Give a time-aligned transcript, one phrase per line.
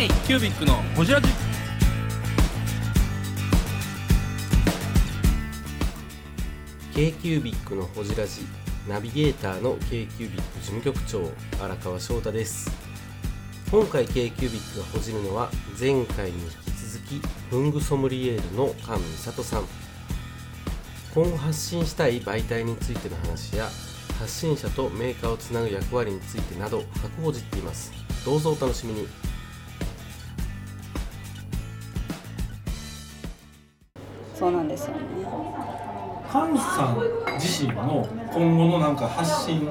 [0.00, 1.28] K キュービックのホジラジ。
[6.94, 8.46] k q u b i c のほじラジ
[8.88, 11.30] ナビゲーターの k q u b i c 事務局長
[11.62, 12.70] 荒川翔太です。
[13.70, 16.54] 今回 k q u b i c がほじるのは前回に引き
[16.94, 19.64] 続き文具ソムリエールの菅美里さん。
[21.14, 23.68] 今後発信したい媒体についての話や
[24.18, 27.92] 発信者とメーカーをつなぐ役割についてなど深くほじっています。
[28.24, 29.29] どうぞお楽しみに。
[34.40, 35.00] そうなんですよね。
[36.30, 36.98] 菅さん
[37.38, 39.68] 自身の今後のなんか発信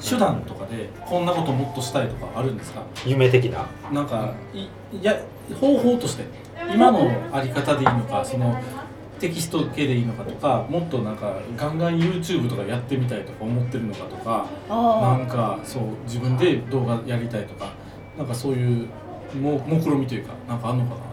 [0.00, 2.82] 手段とかでこんなこともっとしたいとかあるんですか？
[3.04, 3.66] 夢的な。
[3.92, 4.68] なんかいい
[5.02, 5.20] や
[5.60, 6.24] 方法として
[6.72, 8.58] 今のあり方でいいのかその
[9.18, 14.76] テキスト系でいいのかとかもっとなんかガンガン YouTube とかやってみたいとか思ってるのかとかな
[15.12, 17.72] あんかそう自分で動画やりたいとか
[18.16, 18.88] なんかそういう
[19.40, 21.05] も目論みというかなんかあんのかな？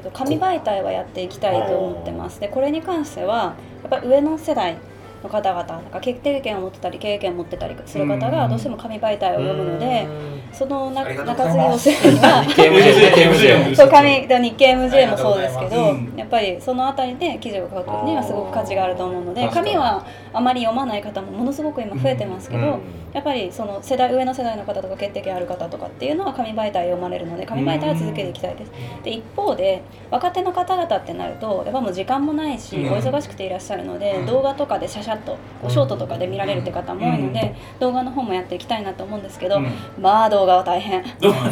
[0.00, 2.40] っていうあ、えっと紙媒体はやっていきたいと思ってます。
[2.40, 4.76] でこれに関してはやっぱり上の世代
[5.22, 10.08] の方々なんか決定権を持ってたり経験を持ってたりする方がどうしても紙媒体を読むので
[10.52, 11.90] その中継ぎをす。
[11.90, 15.76] るには日経 MJ 日経 MJ そう紙で日経 MJ もそうですけど、
[16.16, 22.80] やっぱりそのあたりで記事を書くにはすごく価値があると思うので紙はあまり読まない方もものすごく今増えてますけど、うん
[23.12, 28.72] やっぱりその世代上の世代の方とか決定権ある方とかっていうのは紙媒体を読まれるので紙媒体は続けていきたいです。
[29.02, 32.92] で一方で若手の方々ってなるとやっぱもう時間もないし、うん。
[32.92, 34.26] お忙しくていらっしゃるので、うん。
[34.26, 39.68] 動画とかでシャシャッとこうショートとかで見られるって方も多いので、動画の方もやっていきたいなと思うんですけど、うん。
[39.98, 41.02] まあ動画は大変。
[41.20, 41.50] 動画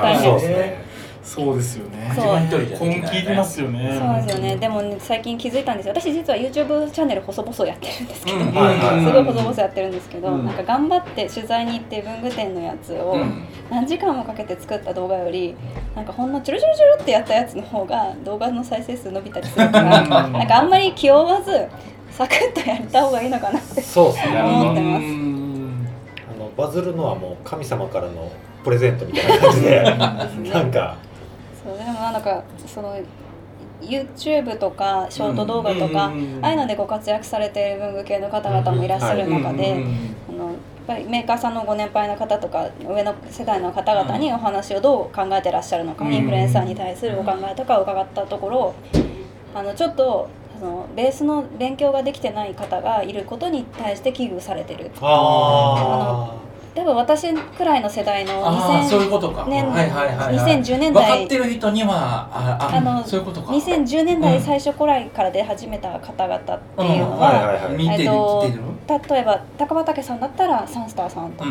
[0.00, 0.91] 大あ変そうですね
[1.22, 2.12] そうですよね。
[2.16, 3.96] そう一人じゃ根気いりますよね。
[3.96, 4.56] そうですよね。
[4.56, 5.94] でもね、最近気づいたんですよ。
[5.94, 8.46] 私実は YouTube チャンネル細々やってるんですけど、うん。
[8.46, 8.60] すご
[9.20, 10.46] い細々やってるんですけど、うん。
[10.46, 13.44] なんか頑張って取材に行って文具店のやつをうん。
[13.70, 15.54] 何時間もかけて作った動画より、
[15.94, 20.10] なんかほんのチュルチュルチュルってやったやつの方が動画の再生数伸びたりするから、うん。
[20.32, 21.68] なんかあんまり気負わず
[22.10, 23.80] サクッとやった方がいいのかなって。
[23.80, 24.38] そうですね。
[24.38, 25.04] あの思ってます。
[25.04, 25.86] うん。
[26.56, 28.30] バズるのはもう神様からの
[28.62, 29.82] プレゼントみたいな感じで
[30.52, 30.98] なんか
[32.10, 32.96] なんかその
[33.80, 36.12] YouTube とかショート動画とか、あ
[36.46, 39.84] あいうのでご活躍されている文具系の方々もいらっしゃる中で、
[40.28, 46.12] あのやっぱりメーカーさんのご年配の方とか上の世代の方々にお話をどう考えてらっしゃるのか、うん。
[46.12, 48.74] インフルエンサーに対するお考えとかを伺ったところ
[49.54, 54.92] あのちょっとそのベースの勉強ができてない方がいることに対して危惧されてる。
[55.00, 55.91] あ
[56.74, 59.46] 多分私くらいの世代のああそういう2000ことか。
[59.48, 60.60] 年はいはいはい、はい。
[60.62, 63.52] 2010年分か代ってる人にはあああのそういうことか。
[63.52, 67.68] 2010年代うん最初古来から出始めた方々っていうのあは。
[69.08, 71.50] 例えば高畑さんだったらサンスターさんとか、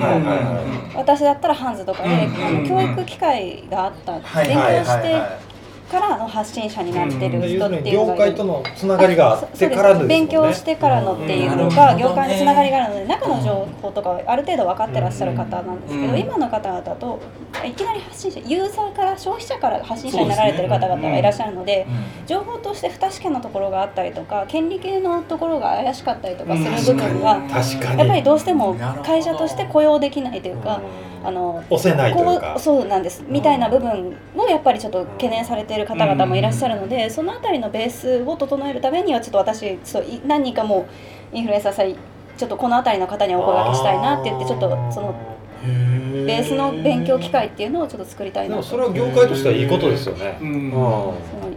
[0.95, 5.50] 私だったらハンズとかで、うんあの教育機会があった、はい勉強しては
[5.91, 8.35] からの発信者になってる要人っていうのがいる。
[8.35, 10.05] 界とのつながりがあってからね。
[10.05, 11.75] 勉強してからのっていうのうん。
[11.75, 16.19] が業界のつながりがあるので中の情報とかはある程度分かってらっしゃる方なんですけど、うん。
[16.19, 17.19] 今の方々と
[17.65, 21.81] いきなり発信者ユーザーから消費者から発信者になられてる方々がいらっしゃるのでい。
[21.81, 22.27] うん。
[22.27, 27.99] 情報として不確かなところがあったりとか権利系のところが怪しかったりとかする部分が、確かに。
[27.99, 30.81] やっぱりどうしても会社として雇用できないというか、
[31.23, 33.23] あの押せないというそうなんです。
[33.27, 40.87] みたいな部分をやっぱりちょっと懸念されている方々もいらっしゃるので、そのあたりのベースを整えるためにはちょっと私そうい何人かも
[41.33, 41.93] うインフルエンサーさん
[42.37, 45.15] ちょっとこのあたりの方にはお声掛けしたいなって言ってちょっとその
[45.63, 50.71] ベースの勉強機会っていうのをちょっと作りたいなそれは業界としてはいいことですよねうん。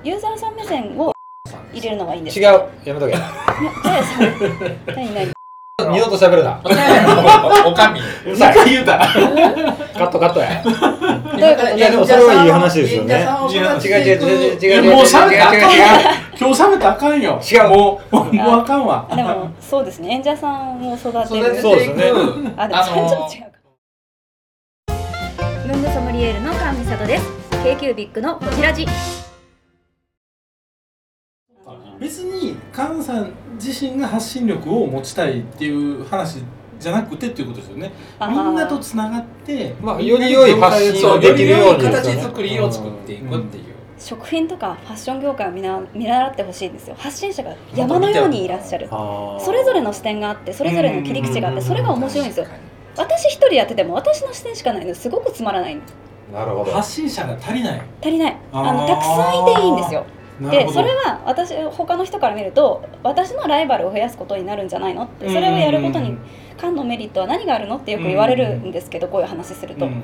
[0.04, 1.12] ユーザーさん目線を
[1.72, 2.44] 入れるのがいいんです違う。
[2.84, 3.14] やめとけ。
[4.94, 5.33] 何 何？
[5.90, 6.60] 二度と喋るな。
[7.66, 8.00] おかみ。
[8.30, 8.70] うさい。
[8.70, 8.98] 言うた。
[9.98, 10.62] カットカットや。
[11.74, 13.26] いや、でもそれはいい話ですよね。
[13.50, 14.92] 違う違う違う違う。
[14.94, 15.84] もう喋ったあかんよ。
[16.38, 17.40] 今日喋ったあかんよ。
[17.42, 17.68] 違う。
[17.70, 19.08] もう、もうあかんわ。
[19.16, 20.10] でも、そうですね。
[20.10, 21.60] 演者さんを育てる。
[21.60, 22.04] そうですね。
[22.56, 23.54] あ、でもちょっと違うか。
[25.66, 27.24] 文具ソムリエールの神里です。
[27.64, 28.86] KQ ビッグのこちらじ。
[32.00, 36.42] 別に菅さん自身が発信力を持ちたいっていう話
[36.78, 37.92] じゃなくてっていうことですよね。
[38.20, 43.64] みんなとつながってまあより良い発信をできるように形作りを作っていくっていう。
[43.96, 46.96] 食品とかファッション業界を見な見習ってほしいんですよ。
[46.98, 48.88] 発信者が山のようにいらっしゃる。
[48.88, 52.46] それぞれの視点があってそれぞれの切り口があってそれが面白いんですよ。
[52.96, 54.88] 私一人やってても私の視点しかないの。
[54.88, 55.78] ですごくつまらない
[56.32, 56.72] なるほど。
[56.72, 57.82] 発信者が足りない。
[58.02, 58.36] 足りない。
[58.52, 60.04] あのたくさんいていいんですよ
[60.40, 66.16] でそれは私他の人から見ると私のライバルを増やすことになるんじゃないのってそれをやることに
[66.58, 70.02] 菅のメリットは何があるのってよく言われるんですけどこういう話すると、うん。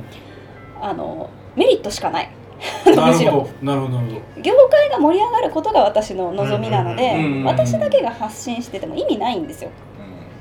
[0.81, 2.31] あのメリットしかない。
[2.85, 3.49] むしろ。
[3.63, 3.99] なるほど。
[4.43, 9.71] 業界が盛り上がることが私の望みなので、私だけが発信してても意味ないんですよ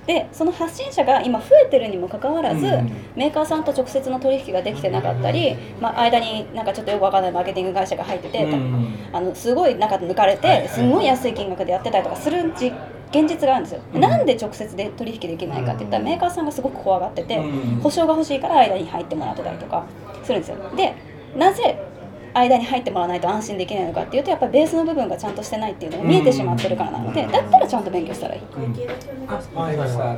[0.05, 12.71] でその発信者が今増えてるにもかかわらず、うんメーカーさんと直接の取引ができてなかったり、まあ、間になんかちょっとよくわかんないマーケティング会社が入ってて、うんあのすごい中で抜かれてすんごい安い金額でやってたりとかするじ
[13.11, 17.79] 現実があるんですよ、うんなんで直接で取引できないかって言ったらメーカーさんがすごく怖がってて、うん。
[17.81, 19.85] 保証が欲しいから間に入ってもらってたりとか
[20.23, 20.57] するんですよ。
[20.75, 20.93] で
[21.35, 21.77] なぜ
[22.33, 28.41] 間に入ってもらわないと安心できないのかっていうとやっぱりベースの部分がちゃんとしてないっていうのが見えてしまってるからなのでだったらちゃんと勉強したらいい。
[29.55, 30.13] はいはいは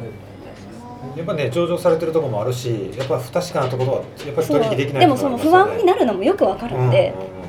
[1.15, 1.17] い。
[1.17, 7.41] やっぱね上場されてるところもあるしやっぱ不確かなところはやっぱり取引できないでもその不安になるのもよくわかるんで、うん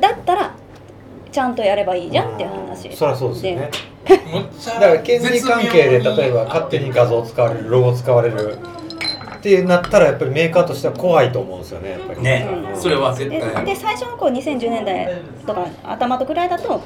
[0.00, 0.54] だったら
[1.30, 3.70] ちゃんとやればいいじゃんっていう話そりゃそうですよね。
[4.06, 8.56] だから権利関係で例えば勝手に画像使われるロゴ使われる
[9.38, 12.22] ってなったらやっぱりメーカーとしては怖いと思うんですよねやっぱり。
[12.22, 12.48] ね。
[12.74, 12.80] うん。
[12.80, 13.64] それは絶で対。
[13.64, 16.82] で最初の頃2010年代とか頭とくらいだと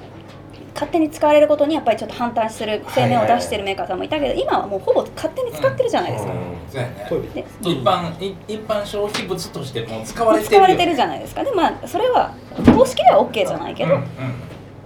[0.75, 6.33] 勝手に使われることにやっぱりちょっと反対する声明を出してるメーカーさんもいたけど今はもうほぼ勝手に使ってるじゃないですか、
[6.71, 7.07] そうやね。
[7.09, 11.17] トイレで一般い一般消費物としてもう使われてる使われてるじゃな。
[11.17, 12.35] いですかでまあそれは
[12.75, 14.07] 公式では OK じゃないけど、うんうん。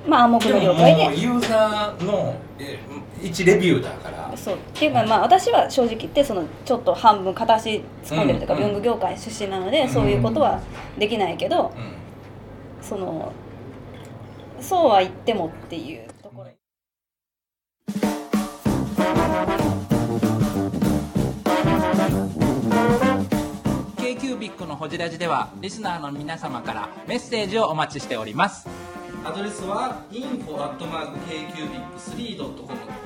[0.09, 0.55] まあ暗黙で。
[0.55, 2.79] ももうの了解でユーザーのえ
[3.23, 4.37] 一レビューだから。
[4.37, 4.55] そう。
[4.55, 8.61] っていうかまあ私は正直言ってそのちょっと半分片足突っ込んでるというかうん。
[8.61, 9.89] 文具業界出身なのでうん。
[9.89, 10.61] そういうことは
[10.99, 11.93] できないけどうん。
[12.83, 13.33] その
[14.61, 16.51] そうは言ってもっていうところ。
[23.97, 28.69] K q b i c のほじラジではリスナーの皆様からメッセージをお待ちしております。
[29.25, 33.06] アドレスは info.kcubic3.com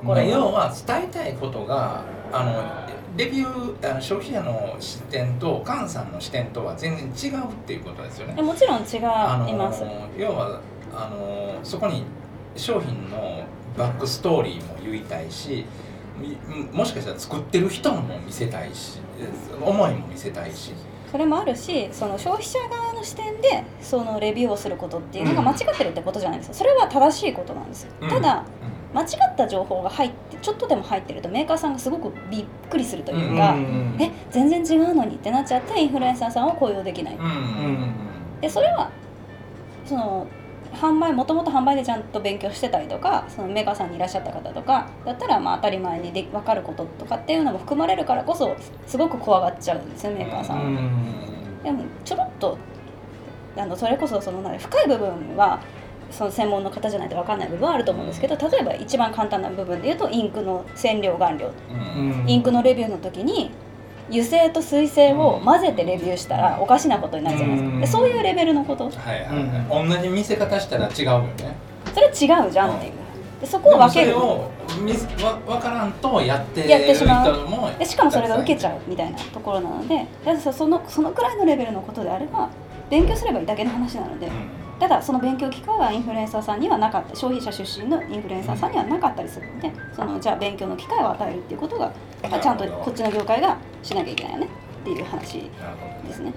[0.00, 8.34] ところまあ要は伝えたいことがあのレビューあの消費者の視点と菅さんの視点とは全然違うっていうことですよね。
[8.34, 8.42] で。
[8.42, 9.00] もちろん違い
[9.54, 9.82] ます。
[10.16, 10.60] 要は
[10.94, 12.04] あのそこに
[12.56, 13.44] 商品の
[13.76, 15.64] バックストーリーも言いたいし
[16.18, 16.36] み
[16.72, 19.00] もしかしたら作ってる人も見せたいし
[19.60, 20.72] 思いも見せたいし。
[21.10, 26.54] それもあるしその消費者側の視点でそのレビューをすることっていうのが間違ってるってことじゃないですか。
[26.54, 28.08] それは正しいことなんですよ、うん。
[28.08, 28.44] ただ
[28.92, 33.54] 間違った情報が入ってちょっとでも入ってるとメーカーさんがすごくびっくりするというか、
[33.98, 37.94] え全然違うのにってなっちゃってインフルエンサーさんを雇用できない、うんうん
[38.40, 38.90] でそれは
[39.84, 40.26] その
[40.72, 50.80] 販売もともと販売でちゃんと勉強してたりとかそのメーカーさんにいらっしゃった方とかだったらまあ当たり前にで分かることとかっていうのも含まれるからこそすごく怖がっちゃうんですよメーカーさんは。
[51.64, 52.56] でもちょろっと
[53.56, 55.60] あのそれこそその深い部分は
[56.10, 61.50] その専門の方じゃないと分かんない部分はあると思うんですけど例えば一番簡単な部分で言うとインクの染料顔料。
[61.70, 62.24] うん。
[62.26, 63.50] インクのレビューの時に
[64.08, 67.80] 油性と水性を混ぜてレビューしたらおかしなことになるじゃないですか。
[67.80, 68.84] でそういうレベルのこと。
[68.84, 71.54] はいはいはい、同じ見せ方したら違うよね。
[71.94, 72.92] それ違うじゃんっていう。
[73.40, 74.16] でそこを分ける。
[74.16, 74.48] わ
[75.46, 77.78] 分からんとやってやってしまう。
[77.78, 80.06] でしかもそれが受けちゃうみたいなところなので
[80.52, 82.48] そのそのくらいのレベルのことであれば
[82.90, 84.28] 勉強すればいいだけの話なので
[84.80, 91.92] ただその勉強機会はインフルエンサーさんにはなかった消費者出身のインフルエンサーさんにはなかったりするのでそのじゃあ勉強の機会を与えるっていうことが
[92.28, 94.46] まあちゃんとこっちの業界がしなきゃいけないよね
[94.80, 95.50] っていう話
[96.06, 96.32] ですね。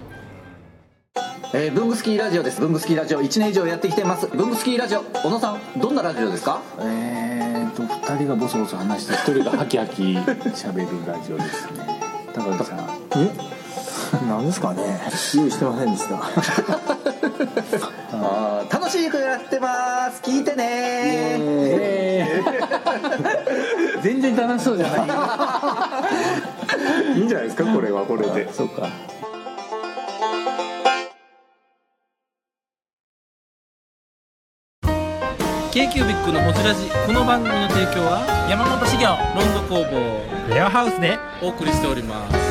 [1.56, 2.60] えー、ブングスキーラジオです。
[2.60, 4.28] ブングスキーラジオ1年以上やってきてます。
[4.28, 6.60] ブングスキーラジオ小野さんどんなラジオですか？
[6.80, 10.02] えーと2人がボソボソ話して1人がハキハキ。
[10.04, 12.02] 喋るラジオですね。
[12.34, 12.80] 高木さん。
[13.16, 14.28] え？
[14.28, 15.00] なんですかね。
[15.38, 16.93] 用意してませんでした
[18.12, 20.22] あー楽しくやってます。
[20.22, 21.40] 聞いてね。
[24.02, 24.98] 全然楽しそうじゃな
[27.14, 27.18] い。
[27.20, 28.52] いいんじゃないですかこれはこれで。
[28.54, 28.88] そうか。
[35.72, 36.88] K q b i c のほじラジ。
[37.08, 40.54] この番組の提供は山本資源ロンド工房。
[40.54, 41.18] レアハウスで。
[41.42, 42.43] お送りしております